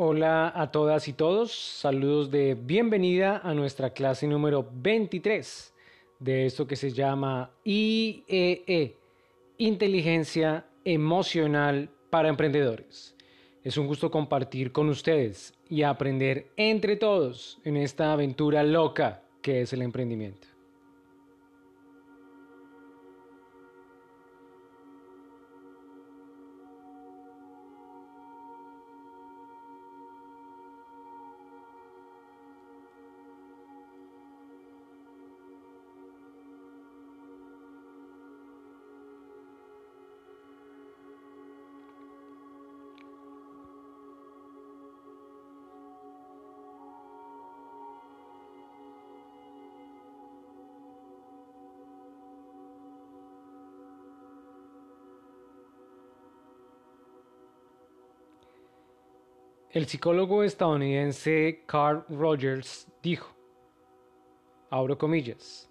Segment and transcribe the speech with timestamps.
[0.00, 5.74] Hola a todas y todos, saludos de bienvenida a nuestra clase número 23
[6.20, 8.96] de esto que se llama IEE, e,
[9.56, 13.16] Inteligencia Emocional para Emprendedores.
[13.64, 19.62] Es un gusto compartir con ustedes y aprender entre todos en esta aventura loca que
[19.62, 20.47] es el emprendimiento.
[59.78, 63.32] El psicólogo estadounidense Carl Rogers dijo,
[64.70, 65.70] abro comillas,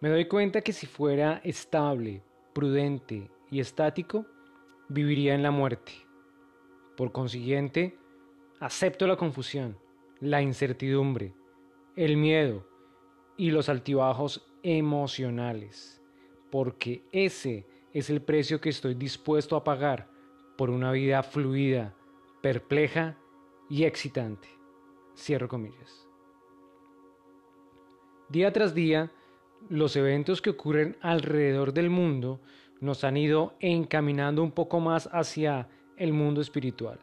[0.00, 4.26] me doy cuenta que si fuera estable, prudente y estático,
[4.88, 5.90] viviría en la muerte.
[6.96, 7.98] Por consiguiente,
[8.60, 9.76] acepto la confusión,
[10.20, 11.34] la incertidumbre,
[11.96, 12.64] el miedo
[13.36, 16.00] y los altibajos emocionales,
[16.48, 20.08] porque ese es el precio que estoy dispuesto a pagar
[20.56, 21.92] por una vida fluida,
[22.40, 23.18] perpleja
[23.72, 24.48] y excitante.
[25.16, 26.06] Cierro comillas.
[28.28, 29.10] Día tras día,
[29.70, 32.42] los eventos que ocurren alrededor del mundo
[32.80, 37.00] nos han ido encaminando un poco más hacia el mundo espiritual,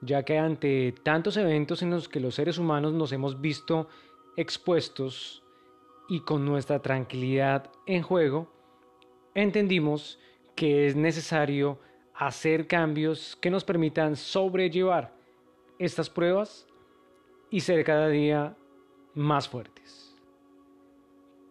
[0.00, 3.86] ya que ante tantos eventos en los que los seres humanos nos hemos visto
[4.38, 5.42] expuestos
[6.08, 8.50] y con nuestra tranquilidad en juego,
[9.34, 10.18] entendimos
[10.54, 11.78] que es necesario
[12.14, 15.15] hacer cambios que nos permitan sobrellevar
[15.78, 16.66] estas pruebas
[17.50, 18.56] y ser cada día
[19.14, 20.14] más fuertes.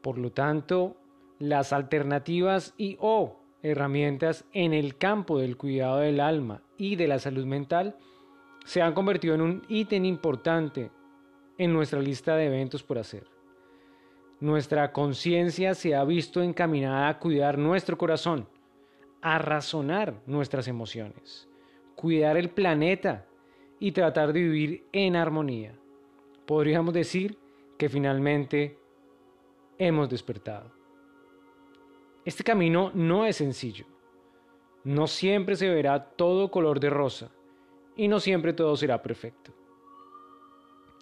[0.01, 0.97] Por lo tanto,
[1.39, 7.19] las alternativas y o herramientas en el campo del cuidado del alma y de la
[7.19, 7.97] salud mental
[8.65, 10.91] se han convertido en un ítem importante
[11.57, 13.27] en nuestra lista de eventos por hacer.
[14.39, 18.47] Nuestra conciencia se ha visto encaminada a cuidar nuestro corazón,
[19.21, 21.47] a razonar nuestras emociones,
[21.95, 23.25] cuidar el planeta
[23.79, 25.77] y tratar de vivir en armonía.
[26.45, 27.37] Podríamos decir
[27.77, 28.77] que finalmente
[29.77, 30.71] hemos despertado.
[32.23, 33.85] Este camino no es sencillo.
[34.83, 37.31] No siempre se verá todo color de rosa
[37.95, 39.51] y no siempre todo será perfecto.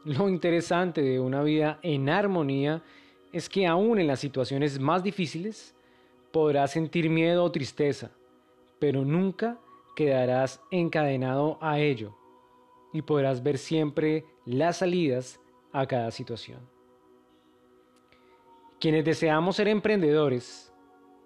[0.06, 2.82] Lo interesante de una vida en armonía
[3.32, 5.76] es que aún en las situaciones más difíciles
[6.32, 8.12] podrás sentir miedo o tristeza,
[8.80, 9.60] pero nunca
[9.96, 12.16] quedarás encadenado a ello
[12.94, 15.42] y podrás ver siempre las salidas
[15.74, 16.60] a cada situación.
[18.80, 20.74] Quienes deseamos ser emprendedores,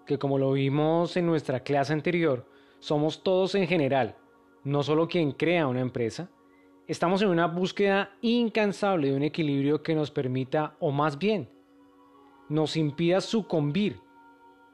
[0.06, 2.46] que como lo vimos en nuestra clase anterior,
[2.78, 4.16] somos todos en general,
[4.64, 6.30] no solo quien crea una empresa,
[6.86, 11.50] estamos en una búsqueda incansable de un equilibrio que nos permita, o más bien,
[12.48, 14.00] nos impida sucumbir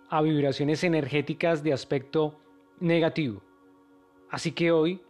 [0.09, 2.38] a vibraciones energéticas de aspecto
[2.78, 3.43] negativo.
[4.31, 5.00] Así que hoy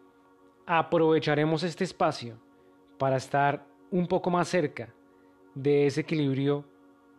[0.66, 2.38] aprovecharemos este espacio
[2.98, 4.92] para estar un poco más cerca
[5.54, 6.64] de ese equilibrio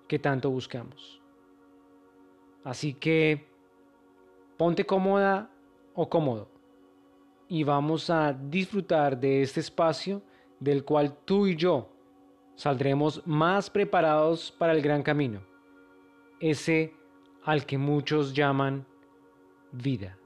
[0.07, 1.22] que tanto buscamos.
[2.63, 3.47] Así que
[4.57, 5.50] ponte cómoda
[5.94, 6.50] o cómodo
[7.47, 10.22] y vamos a disfrutar de este espacio
[10.59, 11.89] del cual tú y yo
[12.56, 15.41] saldremos más preparados para el gran camino,
[16.39, 16.94] ese
[17.44, 18.86] al que muchos llaman
[19.71, 20.18] vida.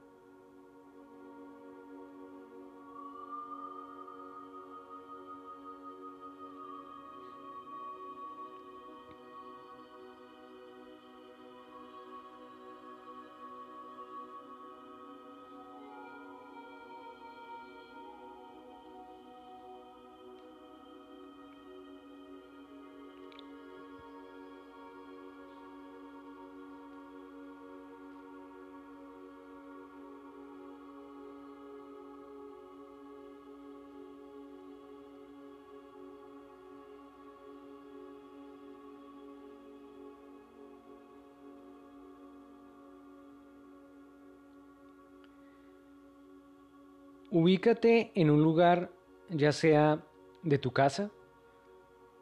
[47.32, 48.90] Ubícate en un lugar,
[49.28, 50.04] ya sea
[50.42, 51.12] de tu casa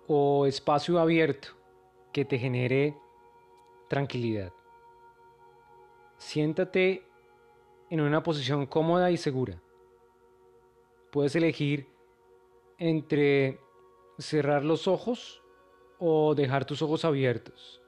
[0.07, 1.49] o espacio abierto,
[2.13, 2.95] que te genere
[3.89, 4.53] tranquilidad.
[6.19, 7.07] Siéntate
[7.89, 9.63] en una posición cómoda y segura.
[11.11, 11.89] Puedes elegir
[12.77, 13.61] entre
[14.19, 15.43] cerrar los ojos
[15.99, 17.81] o dejar tus ojos abiertos,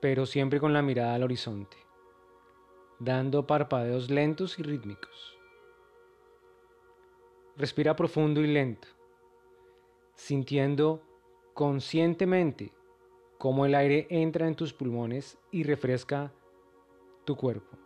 [0.00, 1.78] pero siempre con la mirada al horizonte,
[3.00, 5.37] dando parpadeos lentos y rítmicos.
[7.58, 8.86] Respira profundo y lento,
[10.14, 11.02] sintiendo
[11.54, 12.72] conscientemente
[13.36, 16.32] cómo el aire entra en tus pulmones y refresca
[17.24, 17.76] tu cuerpo.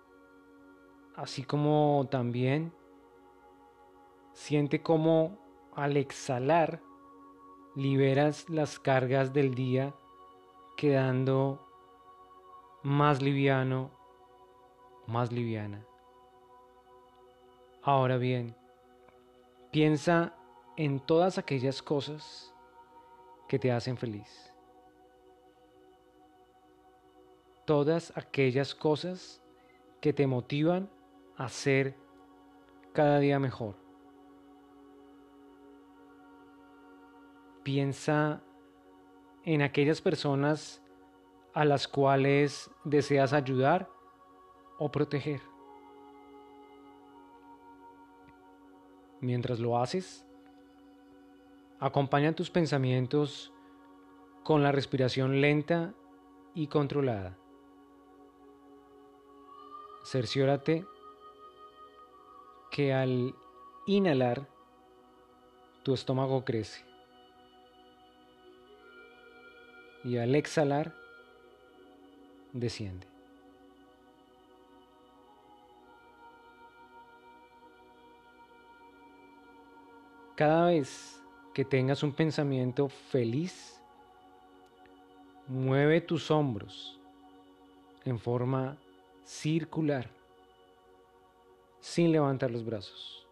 [1.16, 2.70] Así como también
[4.34, 5.38] siente cómo
[5.74, 6.82] al exhalar
[7.74, 9.94] liberas las cargas del día
[10.76, 11.66] quedando
[12.82, 13.90] más liviano,
[15.06, 15.86] más liviana.
[17.82, 18.54] Ahora bien,
[19.72, 20.34] piensa
[20.76, 22.54] en todas aquellas cosas
[23.48, 24.54] que te hacen feliz.
[27.64, 29.42] Todas aquellas cosas
[30.00, 30.90] que te motivan
[31.36, 31.96] a ser
[32.92, 33.74] cada día mejor.
[37.62, 38.42] Piensa
[39.44, 40.82] en aquellas personas
[41.54, 43.88] a las cuales deseas ayudar
[44.78, 45.51] o proteger.
[49.22, 50.26] Mientras lo haces,
[51.78, 53.52] acompaña tus pensamientos
[54.42, 55.94] con la respiración lenta
[56.56, 57.38] y controlada.
[60.04, 60.84] Cerciórate
[62.72, 63.32] que al
[63.86, 64.48] inhalar
[65.84, 66.84] tu estómago crece
[70.02, 70.96] y al exhalar
[72.52, 73.11] desciende.
[80.42, 81.22] Cada vez
[81.54, 83.80] que tengas un pensamiento feliz,
[85.46, 86.98] mueve tus hombros
[88.04, 88.76] en forma
[89.24, 90.10] circular
[91.78, 93.24] sin levantar los brazos.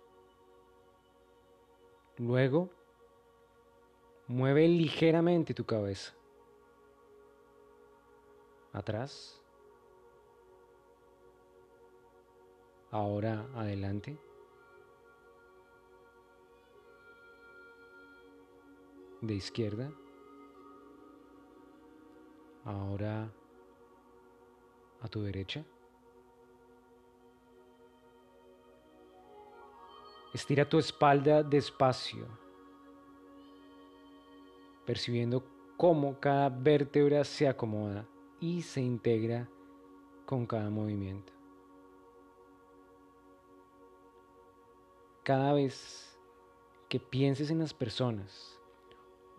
[2.16, 2.70] Luego,
[4.28, 6.14] mueve ligeramente tu cabeza
[8.72, 9.42] atrás,
[12.92, 14.16] ahora adelante.
[19.20, 19.92] De izquierda,
[22.64, 23.30] ahora
[25.00, 25.64] a tu derecha.
[30.32, 32.26] Estira tu espalda despacio,
[34.86, 35.44] percibiendo
[35.76, 38.06] cómo cada vértebra se acomoda
[38.38, 39.48] y se integra
[40.24, 41.32] con cada movimiento.
[45.24, 46.18] Cada vez
[46.88, 48.59] que pienses en las personas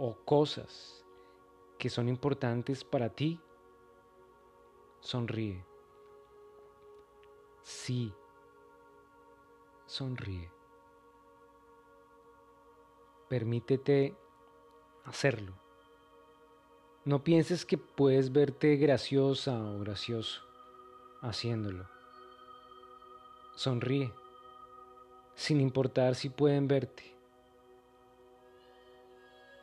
[0.03, 1.06] o cosas
[1.77, 3.39] que son importantes para ti,
[5.00, 5.63] sonríe.
[7.62, 8.12] Sí,
[9.86, 10.50] sonríe.
[13.30, 14.15] Permítete
[15.06, 15.53] hacerlo.
[17.05, 20.41] No pienses que puedes verte graciosa o gracioso
[21.22, 21.88] haciéndolo.
[23.53, 24.12] Sonríe,
[25.36, 27.21] sin importar si pueden verte.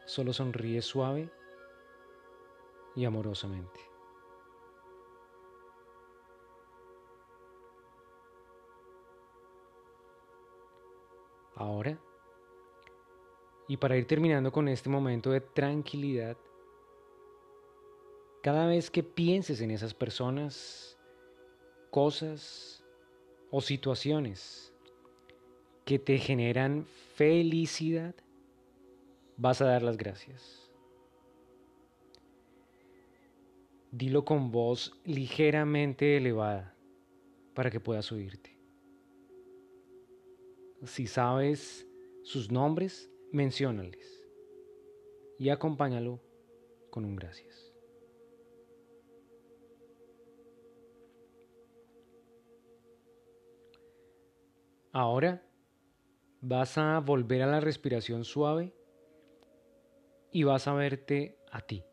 [0.09, 1.31] Solo sonríe suave
[2.97, 3.79] y amorosamente.
[11.57, 12.01] Ahora,
[13.69, 16.39] y para ir terminando con este momento de tranquilidad,
[18.43, 20.99] cada vez que pienses en esas personas,
[21.91, 22.83] cosas
[23.51, 24.73] o situaciones
[25.85, 28.15] que te generan felicidad,
[29.39, 30.71] vas a dar las gracias.
[33.91, 36.77] Dilo con voz ligeramente elevada
[37.55, 38.59] para que puedas oírte.
[40.85, 41.89] Si sabes
[42.23, 44.29] sus nombres, menciónales
[45.39, 46.21] y acompáñalo
[46.91, 47.73] con un gracias.
[54.93, 55.43] Ahora
[56.41, 58.78] vas a volver a la respiración suave
[60.31, 61.85] y vas a verte a ti.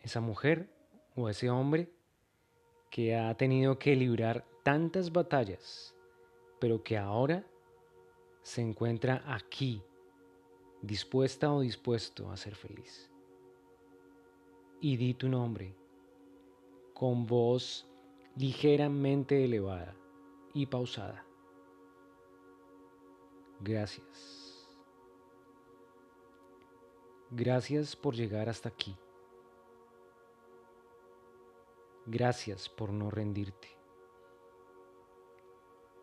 [0.00, 0.68] Esa mujer
[1.14, 1.90] o ese hombre
[2.90, 5.94] que ha tenido que librar tantas batallas,
[6.60, 7.46] pero que ahora
[8.42, 9.82] se encuentra aquí,
[10.82, 13.10] dispuesta o dispuesto a ser feliz.
[14.80, 15.76] Y di tu nombre
[16.92, 17.86] con voz
[18.36, 19.96] ligeramente elevada
[20.54, 21.24] y pausada.
[23.60, 24.41] Gracias.
[27.34, 28.94] Gracias por llegar hasta aquí.
[32.04, 33.68] Gracias por no rendirte.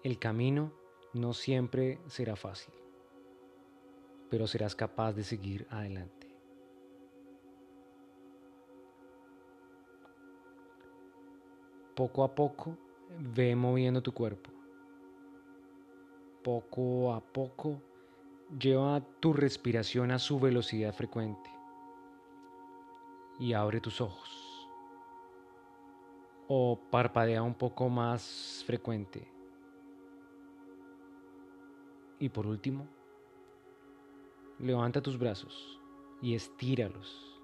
[0.01, 0.74] El camino
[1.13, 2.74] no siempre será fácil,
[4.31, 6.36] pero serás capaz de seguir adelante.
[11.95, 12.75] Poco a poco
[13.19, 14.50] ve moviendo tu cuerpo.
[16.41, 17.83] Poco a poco
[18.58, 21.50] lleva tu respiración a su velocidad frecuente
[23.39, 24.70] y abre tus ojos
[26.48, 29.32] o parpadea un poco más frecuente.
[32.18, 32.88] Y por último,
[34.58, 35.79] levanta tus brazos
[36.22, 37.39] y estíralos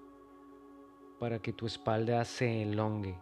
[1.20, 3.16] para que tu espalda se elongue.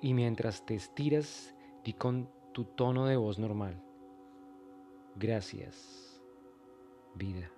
[0.00, 3.87] Y mientras te estiras, di con tu tono de voz normal.
[5.18, 6.22] Gracias,
[7.16, 7.50] vida.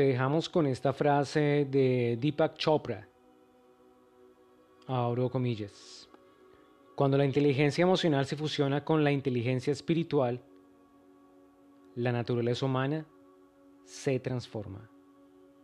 [0.00, 3.06] Te dejamos con esta frase de Deepak Chopra.
[4.86, 6.08] Abro comillas.
[6.94, 10.42] Cuando la inteligencia emocional se fusiona con la inteligencia espiritual,
[11.96, 13.06] la naturaleza humana
[13.84, 14.88] se transforma.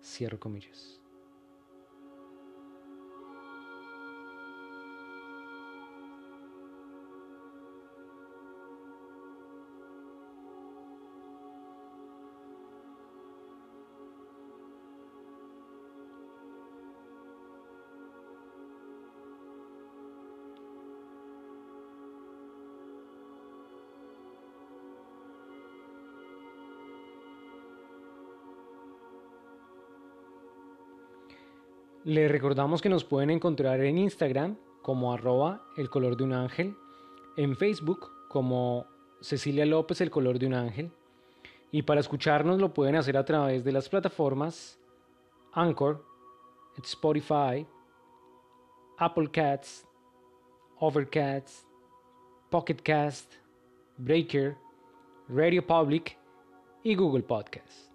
[0.03, 1.01] Cierro comillas.
[32.07, 36.77] Les recordamos que nos pueden encontrar en Instagram como arroba el color de un ángel,
[37.37, 38.87] en Facebook como
[39.21, 40.93] Cecilia López el color de un ángel
[41.73, 44.79] y para escucharnos lo pueden hacer a través de las plataformas
[45.53, 46.05] Anchor,
[46.81, 47.67] Spotify,
[48.99, 49.85] Apple Cats,
[50.79, 51.67] Overcast,
[52.51, 53.35] Pocket Cast,
[53.97, 54.57] Breaker,
[55.29, 56.17] Radio Public
[56.85, 57.91] y Google Podcast.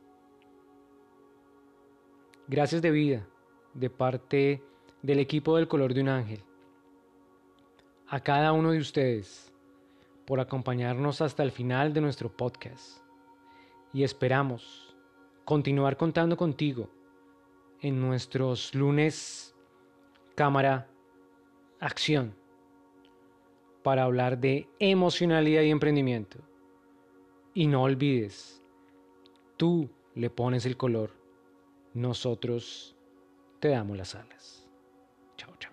[2.50, 3.31] Gracias de vida
[3.74, 4.64] de parte
[5.02, 6.44] del equipo del color de un ángel.
[8.08, 9.52] A cada uno de ustedes
[10.26, 13.02] por acompañarnos hasta el final de nuestro podcast.
[13.94, 14.96] Y esperamos
[15.46, 16.90] continuar contando contigo
[17.82, 19.56] en nuestros lunes
[20.36, 20.88] cámara
[21.80, 22.34] acción
[23.84, 26.38] para hablar de emocionalidad y emprendimiento.
[27.54, 28.64] Y no olvides,
[29.58, 31.12] tú le pones el color,
[31.94, 32.96] nosotros
[33.62, 34.68] te damos las alas.
[35.38, 35.71] Chao, chao.